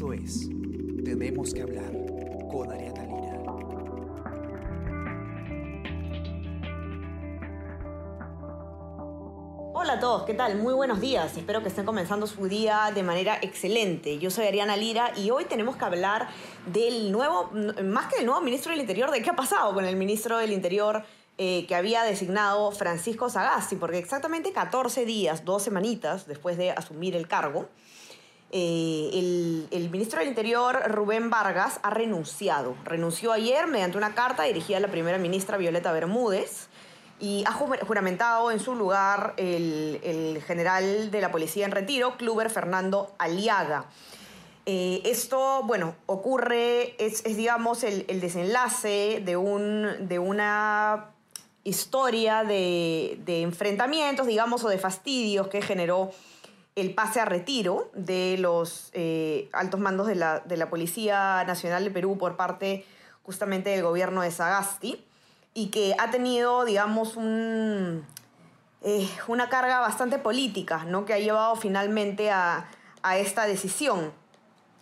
[0.00, 0.48] Esto es
[1.04, 1.92] Tenemos que hablar
[2.50, 3.42] con Ariana Lira.
[9.74, 10.56] Hola a todos, ¿qué tal?
[10.56, 11.36] Muy buenos días.
[11.36, 14.18] Espero que estén comenzando su día de manera excelente.
[14.18, 16.28] Yo soy Ariana Lira y hoy tenemos que hablar
[16.64, 17.50] del nuevo,
[17.84, 20.52] más que del nuevo ministro del Interior, de qué ha pasado con el ministro del
[20.52, 21.04] Interior
[21.36, 27.14] eh, que había designado Francisco Sagasti, porque exactamente 14 días, dos semanitas después de asumir
[27.16, 27.68] el cargo,
[28.52, 32.74] eh, el, ministro del Interior, Rubén Vargas, ha renunciado.
[32.84, 36.68] Renunció ayer mediante una carta dirigida a la primera ministra Violeta Bermúdez
[37.20, 43.14] y ha juramentado en su lugar el, general de la policía en retiro, Kluber Fernando
[43.18, 43.84] Aliaga.
[44.66, 51.10] Eh, esto, bueno, ocurre, es, digamos, el, desenlace de, un, de una
[51.62, 56.10] historia de enfrentamientos, digamos, o de fastidios que generó
[56.76, 61.84] el pase a retiro de los eh, altos mandos de la, de la, Policía Nacional
[61.84, 62.86] de Perú por parte
[63.22, 65.04] justamente del gobierno de Sagasti
[65.52, 68.04] y que ha tenido, digamos, un,
[68.82, 71.04] eh, una carga bastante política, ¿no?
[71.04, 72.68] Que ha llevado finalmente a,
[73.02, 74.12] a, esta decisión.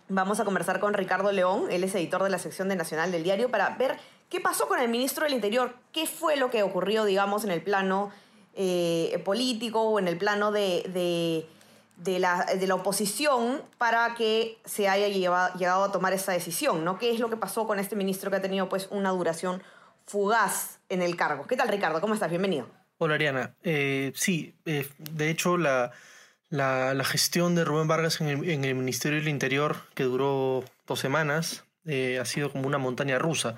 [0.07, 3.23] Vamos a conversar con Ricardo León, él es editor de la sección de Nacional del
[3.23, 3.97] Diario, para ver
[4.29, 7.61] qué pasó con el ministro del Interior, qué fue lo que ocurrió, digamos, en el
[7.61, 8.11] plano
[8.55, 11.47] eh, político o en el plano de, de
[11.99, 16.97] de la, de la, oposición para que se haya llegado a tomar esa decisión, ¿no?
[16.97, 19.61] ¿Qué es lo que pasó con este ministro que ha tenido pues una duración
[20.05, 21.45] fugaz en el cargo?
[21.45, 21.99] ¿Qué tal, Ricardo?
[21.99, 22.29] ¿Cómo estás?
[22.29, 22.67] Bienvenido.
[22.99, 23.53] Hola, Ariana.
[23.63, 25.91] Eh, sí, eh, de hecho, la,
[26.49, 30.99] la, gestión de Rubén Vargas en el, en el, Ministerio del Interior, que duró dos
[30.99, 33.55] semanas, eh, ha sido como una montaña rusa.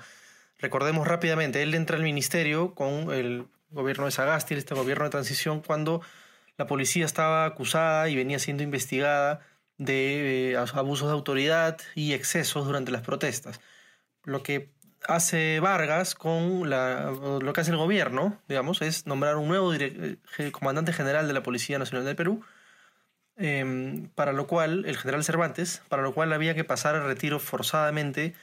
[0.58, 5.60] Recordemos rápidamente, él entra al ministerio con el gobierno de Sagasti, este gobierno de transición,
[5.60, 6.02] cuando
[6.62, 9.40] la policía estaba acusada y venía siendo investigada
[9.78, 13.60] de eh, abusos de autoridad y excesos durante las protestas.
[14.22, 14.70] Lo que
[15.08, 20.18] hace Vargas con lo que hace el gobierno, digamos, es nombrar un nuevo eh,
[20.52, 22.44] comandante general de la Policía Nacional del Perú,
[23.36, 27.40] eh, para lo cual, el general Cervantes, para lo cual había que pasar a retiro
[27.40, 28.34] forzadamente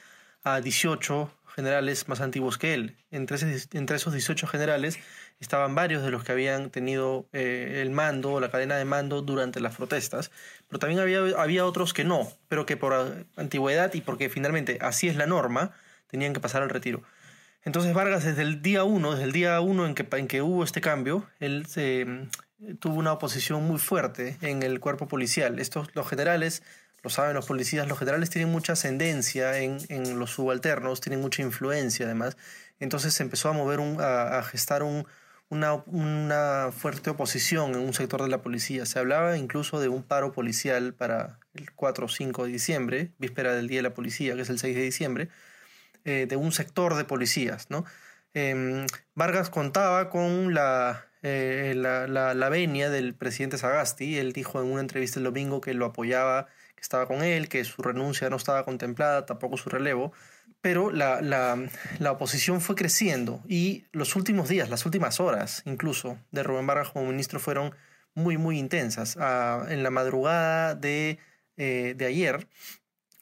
[0.44, 2.96] a 18 generales más antiguos que él.
[3.10, 4.98] Entre, esos 18 generales
[5.40, 9.22] estaban varios de los que habían tenido eh, el mando o la cadena de mando
[9.22, 10.30] durante las protestas,
[10.68, 15.08] pero también había, había otros que no, pero que por antigüedad y porque finalmente así
[15.08, 15.72] es la norma,
[16.08, 17.02] tenían que pasar al retiro.
[17.62, 20.64] Entonces Vargas desde el día uno, desde el día uno en que, en que hubo
[20.64, 22.06] este cambio, él se,
[22.78, 25.58] tuvo una oposición muy fuerte en el cuerpo policial.
[25.58, 26.62] Estos, los generales,
[27.02, 31.42] lo saben los policías, los generales tienen mucha ascendencia en, en los subalternos, tienen mucha
[31.42, 32.36] influencia además.
[32.78, 35.06] Entonces se empezó a mover, un, a, a gestar un,
[35.50, 38.86] una, una, fuerte oposición en un sector de la policía.
[38.86, 43.54] Se hablaba incluso de un paro policial para el 4 o 5 de diciembre, víspera
[43.54, 45.28] del Día de la Policía, que es el 6 de diciembre,
[46.04, 47.68] eh, de un sector de policías.
[47.70, 47.84] ¿no?
[48.34, 54.18] Eh, Vargas contaba con la, eh, la, la, la, venia del presidente Sagasti.
[54.18, 56.46] Él dijo en una entrevista el domingo que lo apoyaba,
[56.80, 60.12] estaba con él, que su renuncia no estaba contemplada, tampoco su relevo
[60.60, 66.42] pero la, la, oposición fue creciendo y los últimos días, las últimas horas incluso de
[66.42, 67.74] Rubén Vargas como ministro fueron
[68.14, 69.16] muy, muy intensas.
[69.18, 71.18] Ah, en la madrugada de,
[71.56, 72.46] eh, de ayer,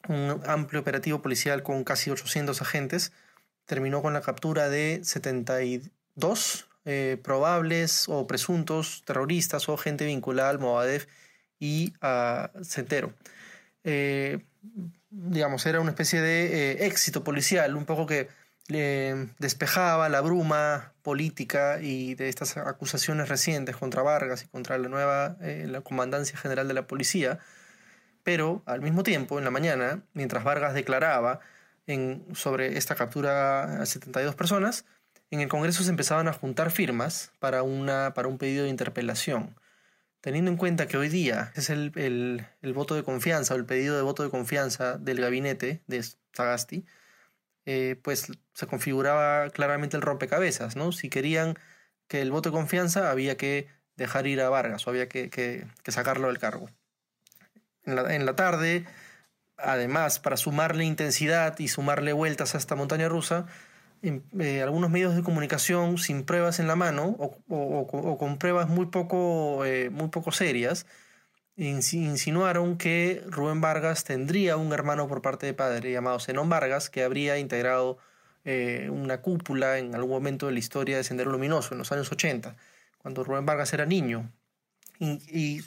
[0.07, 3.13] un amplio operativo policial con casi 800 agentes
[3.65, 10.59] terminó con la captura de 72 eh, probables o presuntos terroristas o gente vinculada al
[10.59, 11.05] Movadef
[11.59, 13.13] y a Centero.
[13.83, 14.45] Eh,
[15.09, 18.29] digamos, era una especie de eh, éxito policial, un poco que
[18.69, 24.89] eh, despejaba la bruma política y de estas acusaciones recientes contra Vargas y contra la
[24.89, 27.39] nueva eh, la Comandancia General de la Policía.
[28.23, 31.39] Pero al mismo tiempo, en la mañana, mientras Vargas declaraba
[32.33, 34.85] sobre esta captura a 72 personas,
[35.31, 39.55] en el Congreso se empezaban a juntar firmas para, una, para un pedido de interpelación
[40.21, 43.95] teniendo en cuenta que hoy día es el, el, voto de confianza o el pedido
[43.95, 46.85] de voto de confianza del gabinete de Sagasti,
[47.65, 50.91] eh, pues se configuraba claramente el rompecabezas, ¿no?
[50.91, 51.57] Si querían
[52.07, 55.67] que el voto de confianza había que dejar ir a Vargas o había que, que,
[55.91, 56.69] sacarlo del cargo.
[57.83, 58.85] La, en la tarde,
[59.57, 63.45] además, para sumarle intensidad y sumarle vueltas a esta montaña rusa,
[64.01, 69.65] eh, algunos medios de comunicación sin pruebas en la mano o, con pruebas muy poco,
[69.65, 70.85] eh, muy poco serias,
[71.57, 77.03] insinuaron que Rubén Vargas tendría un hermano por parte de padre llamado Zenón Vargas que
[77.03, 77.97] habría integrado
[78.45, 82.09] eh, una cúpula en algún momento de la historia de Sendero Luminoso, en los años
[82.11, 82.55] 80,
[82.97, 84.31] cuando Rubén Vargas era niño.
[84.99, 85.61] Y,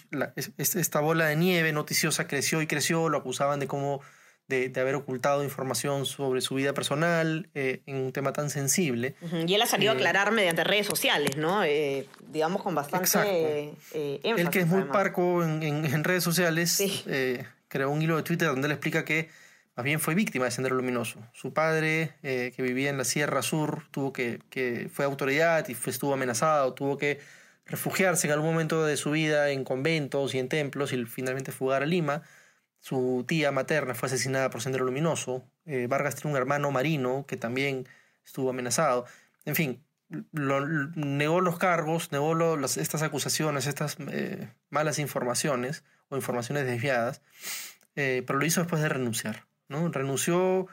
[0.59, 4.01] esta bola de nieve noticiosa creció y creció, lo acusaban de cómo
[4.53, 9.15] de, de, haber ocultado información sobre su vida personal eh, en un tema tan sensible.
[9.47, 11.63] Y él ha salido a aclarar mediante redes sociales, ¿no?
[12.29, 14.21] digamos con bastante énfasis.
[14.25, 16.83] Él que es muy parco en, en, redes sociales,
[17.69, 19.31] creó un hilo de Twitter donde él explica que
[19.75, 21.19] más bien fue víctima de Sendero Luminoso.
[21.33, 26.13] Su padre, que vivía en la Sierra Sur, tuvo que, que fue autoridad y estuvo
[26.13, 27.21] amenazado, tuvo que
[27.67, 31.83] refugiarse en algún momento de su vida en conventos y en templos y finalmente fugar
[31.83, 32.23] a Lima.
[32.83, 35.45] Su tía materna fue asesinada por Sendero Luminoso.
[35.67, 37.87] Eh, Vargas tiene un hermano marino que también
[38.27, 39.07] estuvo amenazado.
[39.45, 39.85] En fin,
[40.33, 47.23] negó los cargos, negó estas acusaciones, estas eh, malas informaciones o informaciones desviadas,
[47.95, 49.47] eh, pero lo hizo después de renunciar.
[49.69, 49.89] ¿no?
[49.89, 50.67] Renunció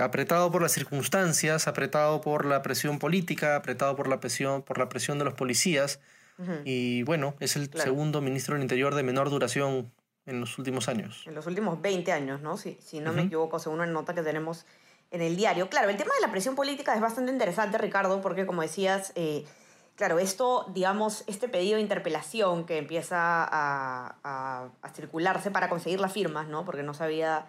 [0.00, 4.88] apretado por las circunstancias, apretado por la presión política, apretado por la presión, por la
[4.88, 5.98] presión de los policías.
[6.64, 9.90] Y bueno, es el segundo ministro del Interior de menor duración
[10.28, 11.22] en los últimos años.
[11.26, 12.58] En los últimos 20 años, ¿no?
[12.58, 14.66] Si, si no me equivoco, según una nota que tenemos
[15.10, 15.70] en el diario.
[15.70, 19.46] Claro, el tema de la presión política es bastante interesante, Ricardo, porque como decías, eh,
[19.96, 26.12] claro, esto, digamos, este pedido de interpelación que empieza a, a, circularse para conseguir las
[26.12, 26.66] firmas, ¿no?
[26.66, 27.46] Porque no se había,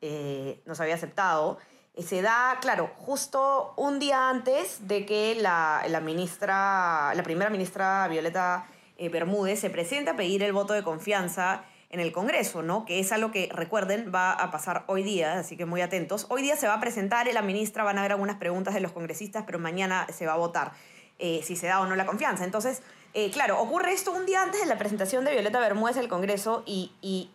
[0.00, 1.58] eh, no se había aceptado,
[1.94, 7.50] eh, se da, claro, justo un día antes de que la, la ministra, la primera
[7.50, 8.66] ministra Violeta
[8.98, 12.86] Bermúdez se presente a pedir el voto de confianza en el Congreso, ¿no?
[12.86, 16.26] Que es algo que, recuerden, va a pasar hoy día, así que muy atentos.
[16.30, 18.92] Hoy día se va a presentar la ministra, van a haber algunas preguntas de los
[18.92, 20.72] congresistas, pero mañana se va a votar
[21.18, 22.44] eh, si se da o no la confianza.
[22.44, 26.08] Entonces, eh, claro, ocurre esto un día antes de la presentación de Violeta Bermúdez al
[26.08, 27.30] Congreso y, y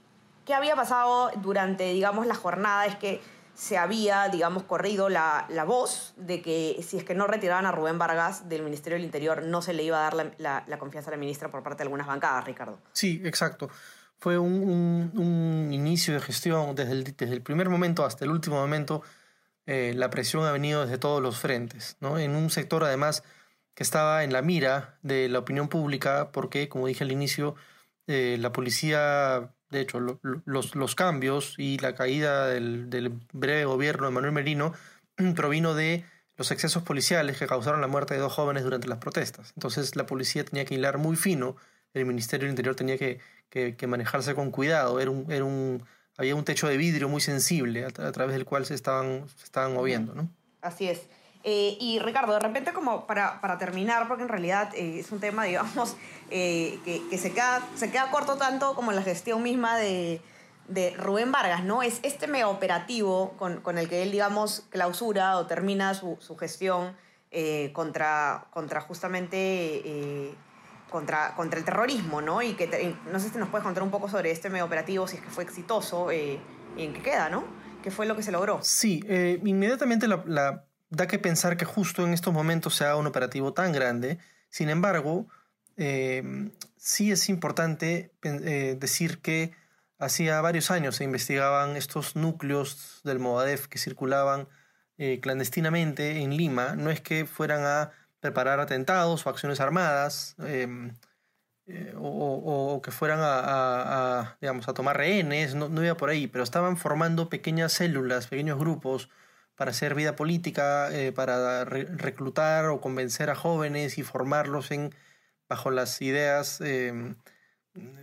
[0.46, 2.88] ¿qué había pasado durante, digamos, la jornada?
[2.88, 3.22] Es que
[3.54, 7.72] se había, digamos, corrido la, la, voz de que si es que no retiraban a
[7.72, 10.80] Rubén Vargas del Ministerio del Interior, no se le iba a dar la, la, la
[10.80, 12.80] confianza a la ministra por parte de algunas bancadas, Ricardo.
[12.94, 13.70] Sí, exacto
[14.20, 18.58] fue un, un, inicio de gestión desde el, desde el, primer momento hasta el último
[18.58, 19.04] momento.
[19.66, 22.18] Eh, la presión ha venido desde todos los frentes, ¿no?
[22.20, 23.24] en un sector además
[23.76, 27.56] que estaba en la mira de la opinión pública porque, como dije al inicio,
[28.08, 34.08] eh, la policía, de hecho, los, los, cambios y la caída del, del breve gobierno
[34.08, 34.74] de Manuel Merino
[35.36, 36.06] provino de
[36.38, 39.52] los excesos policiales que causaron la muerte de dos jóvenes durante las protestas.
[39.56, 41.56] Entonces la policía tenía que hilar muy fino,
[41.94, 43.20] el Ministerio del Interior tenía que
[43.50, 45.00] que, manejarse con cuidado.
[45.00, 45.84] Era un, era un,
[46.18, 49.74] había un techo de vidrio muy sensible a, través del cual se estaban, se estaban
[49.74, 50.14] moviendo.
[50.14, 50.30] ¿no?
[50.62, 51.02] Así es.
[51.44, 55.20] Eh, y Ricardo, de repente como para, para terminar, porque en realidad eh, es un
[55.20, 55.96] tema, digamos,
[56.30, 60.20] eh, que, que, se, queda, se queda corto tanto como la gestión misma de,
[60.68, 61.84] de Rubén Vargas, ¿no?
[61.84, 66.36] Es este mega operativo con, con, el que él, digamos, clausura o termina su, su
[66.36, 66.96] gestión
[67.74, 70.34] contra, contra justamente
[70.90, 72.42] contra, contra el terrorismo, ¿no?
[72.42, 75.18] Y que no sé si nos puedes contar un poco sobre este medio operativo, si
[75.18, 76.40] es que fue exitoso eh,
[76.76, 77.46] y en qué queda, ¿no?
[77.84, 78.60] ¿Qué fue lo que se logró?
[78.64, 83.72] Sí, eh, inmediatamente da que pensar que justo en estos momentos se un operativo tan
[83.72, 84.18] grande.
[84.50, 85.28] Sin embargo,
[85.76, 89.54] eh, sí es importante decir que
[90.00, 94.48] hacía varios años se investigaban estos núcleos del Movadef que circulaban
[95.22, 96.76] clandestinamente en Lima.
[96.76, 100.94] No es que fueran a preparar atentados o acciones armadas em,
[101.68, 106.44] eh, o, que fueran a, digamos, a tomar rehenes, no, no, iba por ahí, pero
[106.44, 109.10] estaban formando pequeñas células, pequeños grupos
[109.56, 114.96] para hacer vida política, eh, para reclutar o convencer a jóvenes y formarlos en,
[115.50, 117.16] bajo las ideas em,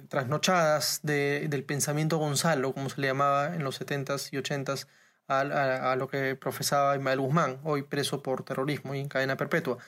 [0.08, 4.88] trasnochadas de, del pensamiento Gonzalo, como se le llamaba en los 70s y 80s,
[5.28, 5.40] a,
[5.92, 9.78] a, lo que profesaba Ismael Guzmán, hoy preso por terrorismo y en cadena perpetua.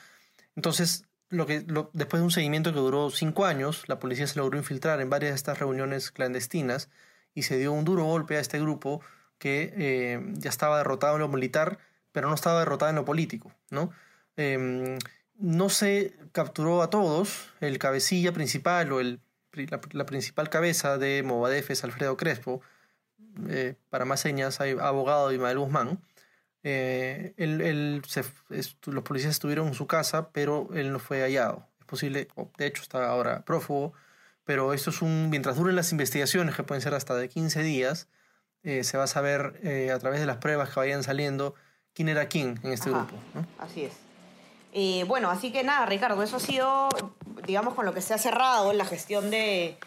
[0.57, 4.57] Entonces, lo que, después de un seguimiento que duró cinco años, la policía se logró
[4.57, 6.89] infiltrar en varias de estas reuniones clandestinas
[7.35, 9.01] y se dio un duro golpe a este grupo
[9.37, 11.77] que eh, ya estaba derrotado en lo militar,
[12.11, 13.53] pero no estaba derrotado en lo político.
[13.69, 13.91] ¿no?
[14.35, 14.97] Em,
[15.37, 21.83] no se capturó a todos, el cabecilla principal o la, principal cabeza de Movadef es
[21.83, 22.61] Alfredo Crespo,
[23.47, 25.99] eh, para más señas, hay abogado de Imael Guzmán,
[26.69, 28.01] eh, él,
[28.85, 31.65] los policías estuvieron en su casa, pero él no fue hallado.
[31.79, 33.93] Es posible, de hecho está ahora prófugo,
[34.43, 38.09] pero esto es un, mientras duren las investigaciones, que pueden ser hasta de 15 días,
[38.63, 41.55] eh, se va a saber eh, a través de las pruebas que vayan saliendo
[41.93, 43.15] quién era quién en este grupo.
[43.59, 45.07] Así es.
[45.07, 46.89] bueno, así que nada, Ricardo, eso ha sido,
[47.45, 49.77] digamos, con lo que se ha cerrado la gestión de,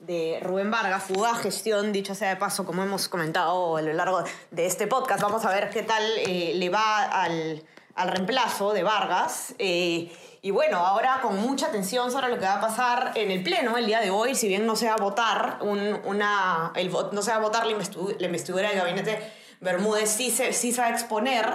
[0.00, 4.24] de Rubén Vargas, fugaz gestión, dicho sea de paso, como hemos comentado a lo largo
[4.50, 5.22] de este podcast.
[5.22, 7.62] Vamos a ver qué tal eh, le va al,
[7.94, 9.54] al reemplazo de Vargas.
[9.58, 10.10] Eh,
[10.42, 13.76] y bueno, ahora con mucha atención sobre lo que va a pasar en el Pleno
[13.76, 17.30] el día de hoy, si bien no se va a votar, una, el, no se
[17.30, 19.20] va a votar la, investidura del gabinete
[19.60, 21.46] Bermúdez sí se, sí se va a exponer,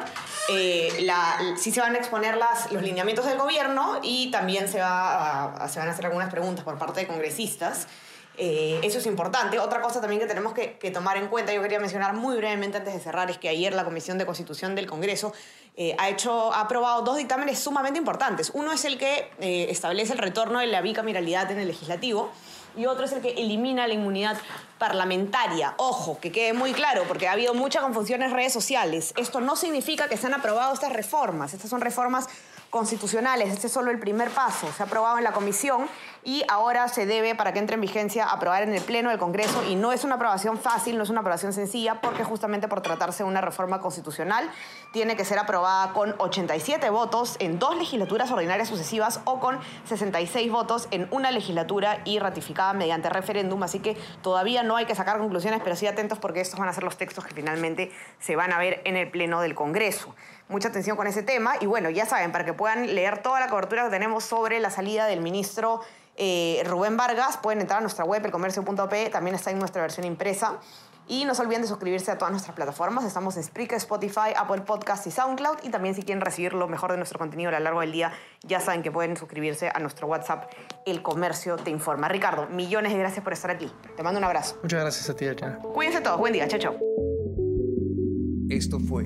[0.49, 4.79] eh, la, sí se van a exponer las, los lineamientos del gobierno y también se,
[4.79, 7.87] va a, se van a hacer algunas preguntas por parte de congresistas.
[8.37, 9.59] Eh, eso es importante.
[9.59, 12.93] Otra cosa también que tenemos que, tomar en cuenta, yo quería mencionar muy brevemente antes
[12.93, 15.33] de cerrar, es que ayer la Comisión de Constitución del Congreso
[15.77, 18.51] eh, ha, hecho, ha aprobado dos dictámenes sumamente importantes.
[18.53, 22.31] Uno es el que establece el retorno de la bicameralidad en el legislativo
[22.77, 24.37] y otro es el que elimina la inmunidad
[24.77, 25.73] parlamentaria.
[25.77, 29.13] Ojo, que quede muy claro, porque ha habido mucha confusión en redes sociales.
[29.17, 31.53] Esto no significa que se han aprobado estas reformas.
[31.53, 32.27] Estas son reformas
[32.69, 33.51] constitucionales.
[33.51, 34.71] Este es solo el primer paso.
[34.71, 35.87] Se ha aprobado en la comisión
[36.25, 39.63] y ahora se debe, para que entre en vigencia, aprobar en el Pleno del Congreso.
[39.69, 43.23] Y no es una aprobación fácil, no es una aprobación sencilla, porque justamente por tratarse
[43.23, 44.49] de una reforma constitucional,
[44.91, 50.51] tiene que ser aprobada con 87 votos en dos legislaturas ordinarias sucesivas o con 66
[50.51, 53.61] votos en una legislatura y ratificada mediante referéndum.
[53.61, 56.73] Así que todavía no hay que sacar conclusiones, pero sí atentos porque estos van a
[56.73, 60.15] ser los textos que finalmente se van a ver en el Pleno del Congreso.
[60.47, 63.47] Mucha atención con ese tema y bueno, ya saben, para que puedan leer toda la
[63.47, 65.81] cobertura que tenemos sobre la salida del ministro
[66.17, 70.59] eh, Rubén Vargas, pueden entrar a nuestra web, elcomercio.p, también está en nuestra versión impresa.
[71.07, 73.05] Y no se olviden de suscribirse a todas nuestras plataformas.
[73.05, 75.57] Estamos en Spreaker, Spotify, Apple Podcast y SoundCloud.
[75.61, 78.11] Y también si quieren recibir lo mejor de nuestro contenido a lo largo del día,
[78.41, 80.51] ya saben que pueden suscribirse a nuestro WhatsApp,
[80.83, 82.07] El Comercio Te Informa.
[82.07, 83.71] Ricardo, millones de gracias por estar aquí.
[83.95, 84.57] Te mando un abrazo.
[84.63, 85.59] Muchas gracias a ti, Adriana.
[85.59, 86.17] Cuídense todos.
[86.17, 86.47] Buen día.
[86.47, 86.75] Chao, chao.
[88.49, 89.05] Esto fue